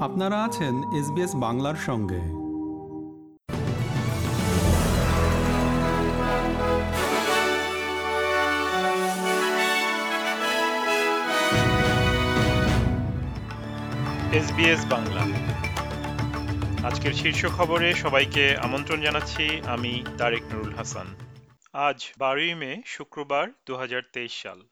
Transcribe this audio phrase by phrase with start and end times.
[0.00, 2.16] আপনারা আছেন এসবিএস বাংলার সঙ্গে।
[14.36, 15.22] এসবিএস বাংলা।
[16.86, 21.06] আজকের শীর্ষ খবরে সবাইকে আমন্ত্রণ জানাচ্ছি, আমি তারেক নুরুল হাসান।
[21.72, 24.69] আজ বারোই মে, শুক্রবার দু হাজার তেইশ সাল।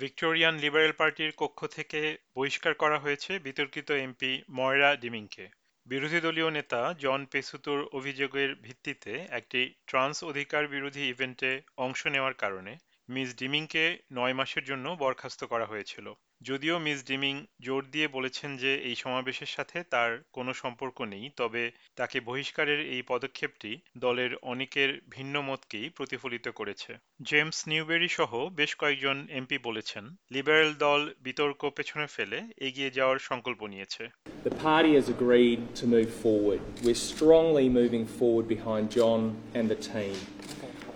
[0.00, 2.00] ভিক্টোরিয়ান লিবারেল পার্টির কক্ষ থেকে
[2.36, 5.44] বহিষ্কার করা হয়েছে বিতর্কিত এমপি ময়রা ডিমিংকে।
[5.86, 12.72] বিরোধী দলীয় নেতা জন পেসুতুর অভিযোগের ভিত্তিতে একটি ট্রান্স অধিকার বিরোধী ইভেন্টে অংশ নেওয়ার কারণে
[13.10, 16.06] মিস ডিমিংকে নয় মাসের জন্য বরখাস্ত করা হয়েছিল
[16.42, 21.62] যদিও মিস ডিমিং জোর দিয়ে বলেছেন যে এই সমাবেশের সাথে তার কোনো সম্পর্ক নেই, তবে
[21.96, 26.90] তাকে বহিষ্কারের এই পদক্ষেপটি দলের অনেকের ভিন্ন মতকেই প্রতিফলিত করেছে
[27.22, 33.60] জেমস নিউবেরি সহ বেশ কয়েকজন এমপি বলেছেন, লিবারেল দল বিতর্ক পেছনে ফেলে এগিয়ে যাওয়ার সংকল্প
[33.66, 34.04] নিয়েছে
[34.48, 36.60] The party has agreed to move forward.
[36.84, 39.20] We're strongly moving forward behind John
[39.58, 40.16] and the team.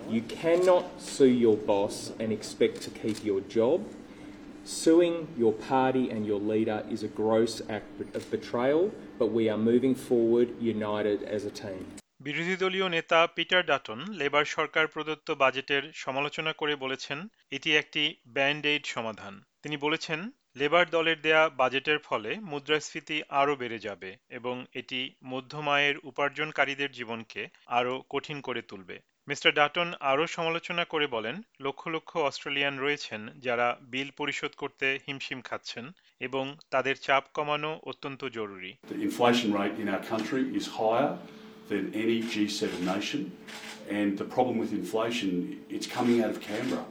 [0.07, 3.83] You cannot sue your boss and expect to keep your job.
[4.63, 9.57] Suing your party and your leader is a gross act of betrayal, but we are
[9.59, 11.85] moving forward united as a team.
[12.19, 17.19] বিরোধী দলীয় নেতা Peter Dutton labour সরকার প্রদত্ত বাজেটের সমালোচনা করে বলেছেন
[17.51, 20.19] এটি একটি ব্যান্ড এইড সমাধান তিনি বলেছেন
[20.55, 27.41] লেবার দলের দেয়া বাজেটের ফলে মুদ্রাস্ফীতি আরও বেড়ে যাবে এবং এটি মধ্যম আয়ের উপার্জনকারীদের জীবনকে
[27.77, 28.97] আরও কঠিন করে তুলবে
[29.27, 35.39] মিস্টার ডাটন আরও সমালোচনা করে বলেন লক্ষ লক্ষ অস্ট্রেলিয়ান রয়েছেন যারা বিল পরিশোধ করতে হিমশিম
[35.47, 35.85] খাচ্ছেন
[36.27, 38.71] এবং তাদের চাপ কমানো অত্যন্ত জরুরি
[39.09, 41.11] inflation rate in our country is higher
[41.69, 43.21] than any G7 nation,
[43.97, 45.31] and the problem with inflation,
[45.75, 46.85] it's coming out of Canberra,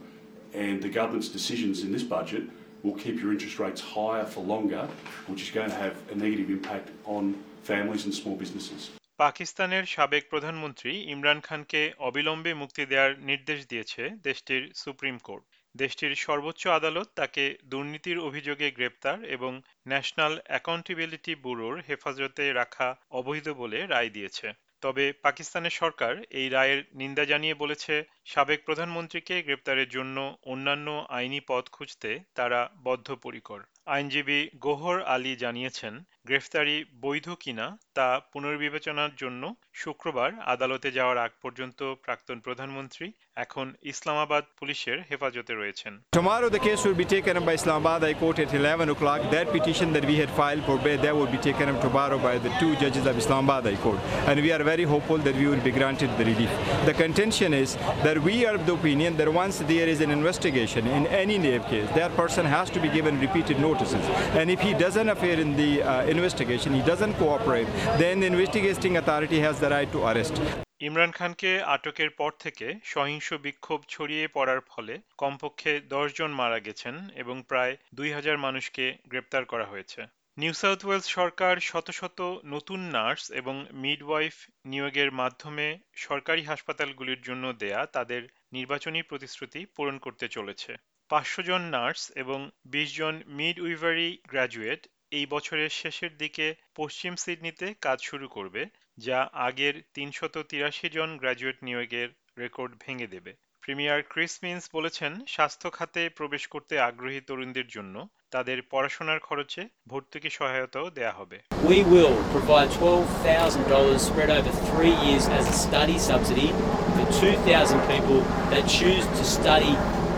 [0.63, 2.43] and the government's decisions in this budget
[2.83, 4.83] will keep your interest rates higher for longer,
[5.29, 7.23] which is going to have a negative impact on
[7.69, 8.81] families and small businesses.
[9.19, 15.43] পাকিস্তানের সাবেক প্রধানমন্ত্রী ইমরান খানকে অবিলম্বে মুক্তি দেওয়ার নির্দেশ দিয়েছে দেশটির সুপ্রিম কোর্ট।
[15.75, 19.51] দেশটির সর্বোচ্চ আদালত তাকে দুর্নীতির অভিযোগে গ্রেপ্তার এবং
[19.87, 24.47] ন্যাশনাল অ্যাকাউন্টেবিলিটি ব্যুরোর হেফাজতে রাখা অবৈধ বলে রায় দিয়েছে।
[24.81, 27.93] তবে পাকিস্তানের সরকার এই রায়ের নিন্দা জানিয়ে বলেছে,
[28.25, 35.93] সাবেক প্রধানমন্ত্রীকে গ্রেপ্তারের জন্য অন্যান্য আইনি পথ খুঁজতে তারা বদ্ধপরিকর। আইনজীবী গোহর আলী জানিয়েছেন
[36.27, 39.43] গ্রেফতারি বৈধ কিনা তা পুনর্বিবেচনার জন্য
[39.81, 43.05] শুক্রবার আদালতে যাওয়ার আগ পর্যন্ত প্রাক্তন প্রধানমন্ত্রী
[43.45, 48.19] এখন ইসলামাবাদ পুলিশের হেফাজতে রয়েছেন Tomorrow the case will be taken up by Islamabad High
[48.21, 49.19] Court at 11 o'clock.
[49.35, 52.35] That petition that we had filed for bail, that will be taken up tomorrow by
[52.45, 53.99] the two judges of Islamabad High Court.
[54.29, 56.51] And we are very hopeful that we will be granted the relief.
[56.89, 57.69] The contention is
[58.05, 61.37] that we are of the opinion that once there is an investigation in any
[61.71, 64.05] case, that person has to be given repeated notices.
[64.33, 68.97] And if he doesn't appear in the uh, investigation, he doesn't cooperate, then the investigating
[68.97, 70.35] authority has the right to arrest.
[70.81, 74.93] Imran খানকে আটকের পর থেকে সহিংস বিক্ষোভ ছড়িয়ে পড়ার ফলে
[75.23, 80.01] কমপক্ষে দশ জন মারা গেছেন এবং প্রায় দুই হাজার মানুষকে গ্রেপ্তার করা হয়েছে
[80.37, 82.19] নিউ সাউথ ওয়েলস সরকার শত শত
[82.53, 84.35] নতুন নার্স এবং মিডওয়াইফ
[84.71, 85.67] নিয়োগের মাধ্যমে
[86.05, 88.21] সরকারি হাসপাতালগুলির জন্য দেয়া তাদের
[88.53, 90.71] নির্বাচনী প্রতিশ্রুতি পূরণ করতে চলেছে
[91.09, 96.45] পাঁচশো জন নার্স এবং বিশ জন মিড উইভারি গ্র্যাজুয়েট এই বছরের শেষের দিকে
[96.75, 98.61] পশ্চিম সিডনিতে কাজ শুরু করবে
[98.97, 105.67] যা আগের তিনশত তিরাশি জন গ্র্যাজুয়েট নিয়োগের রেকর্ড ভেঙে দেবে। প্রিমিয়ার ক্রিস মিন্স বলেছেন স্বাস্থ্য
[105.71, 107.95] খাতে প্রবেশ করতে আগ্রহী তরুণদের জন্য
[108.31, 111.37] তাদের পড়াশোনার খরচে ভর্তুকি সহায়তাও দেয়া হবে।
[111.71, 116.49] We will provide $12,000 spread over three years as a study subsidy
[116.95, 118.19] for 2,000 people
[118.51, 119.73] that choose to study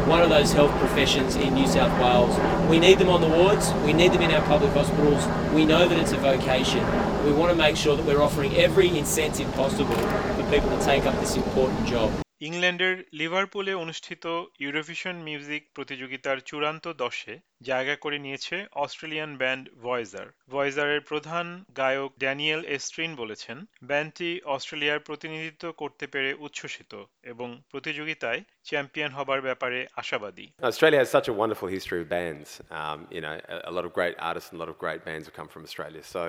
[0.07, 2.69] one of those health professions in New South Wales.
[2.69, 5.27] We need them on the wards, we need them in our public hospitals.
[5.53, 6.79] We know that it's a vocation.
[7.25, 11.05] We want to make sure that we're offering every incentive possible for people to take
[11.05, 12.26] up this important job.
[12.41, 14.25] ইংল্যান্ডের লিভারপুলে অনুষ্ঠিত
[14.65, 21.47] Eurovision music প্রতিযোগিতার চূড়ান্ত দশে জায়গা করে নিয়েছে Australian band Voyager ভয়েজারের প্রধান
[21.77, 23.57] গায়ক ড্যানিয়েল এস্ট্রিন বলেছেন
[23.89, 26.91] ব্যান্ডটি অস্ট্রেলিয়ার প্রতিনিধিত্ব করতে পেরে উচ্ছ্বসিত
[27.31, 32.47] এবং প্রতিযোগিতায় চ্যাম্পিয়ন হবার ব্যাপারে আশাবাদী Australia has such a wonderful history of bands.
[32.79, 33.35] Um, you know,
[33.71, 36.03] a lot of great artists and a lot of great bands have come from Australia.
[36.15, 36.21] So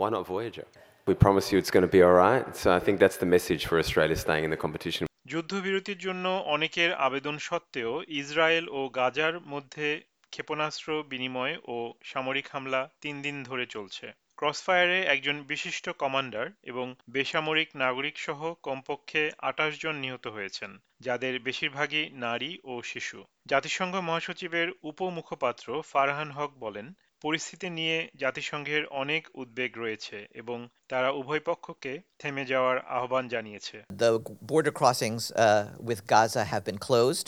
[0.00, 0.66] why not Voyager?
[1.08, 2.44] We promise you it's going to be all right.
[2.62, 5.09] So I think that's the message for Australia staying in the competition.
[5.30, 9.88] যুদ্ধবিরতির জন্য অনেকের আবেদন সত্ত্বেও Israel ও গাজার মধ্যে
[10.32, 14.06] ক্ষেপণাস্ত্র বিনিময় ও সামরিক হামলা তিন দিন ধরে চলছে।
[14.38, 22.04] ক্রসফায়ারে একজন বিশিষ্ট কমান্ডার এবং বেসামরিক নাগরিক সহ কমপক্ষে আটাশ জন নিহত হয়েছেন, যাদের বেশিরভাগই
[22.20, 26.86] নারী ও শিশু। জাতিসংঘ মহাসচিবের উপমুখপাত্র ফারহান হক বলেন
[27.25, 30.57] পরিস্থিতি নিয়ে জাতিসংঘের অনেক উদ্বেগ রয়েছে এবং
[30.91, 34.11] তারা উভয় পক্ষকে থেমে যাওয়ার আহ্বান জানিয়েছে The
[34.51, 37.27] border crossings uh, with Gaza have been closed.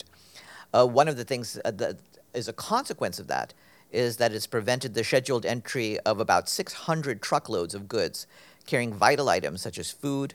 [0.74, 1.94] Uh, one of the things uh, that
[2.40, 3.48] is a consequence of that
[4.04, 8.26] is that it's prevented the scheduled entry of about 600 truckloads of goods
[8.66, 10.34] carrying vital items such as food,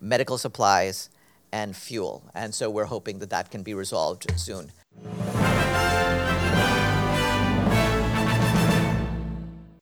[0.00, 1.10] medical supplies,
[1.52, 2.22] and fuel.
[2.34, 4.64] And so we're hoping that that can be resolved soon.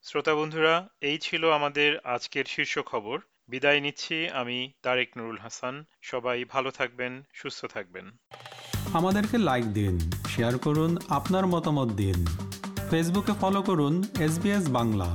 [0.09, 6.45] শ্রোতা বন্ধুরা, এই ছিল আমাদের আজকের শীর্ষ খবর। বিদায় নিচ্ছি আমি তারেক নুরুল হাসান। সবাই
[6.45, 8.05] ভালো থাকবেন, সুস্থ থাকবেন।
[8.93, 12.25] আমাদেরকে লাইক দিন শেয়ার করুন, আপনার মতামত দিন।
[12.89, 15.09] ফেসবুকে ফলো করুন এস বাংলা